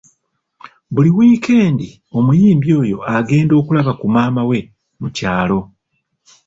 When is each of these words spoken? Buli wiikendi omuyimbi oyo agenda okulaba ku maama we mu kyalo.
Buli 0.93 1.09
wiikendi 1.17 1.87
omuyimbi 2.17 2.69
oyo 2.81 2.97
agenda 3.15 3.53
okulaba 3.61 3.91
ku 3.99 4.05
maama 4.15 4.41
we 4.49 4.59
mu 4.99 5.07
kyalo. 5.17 5.59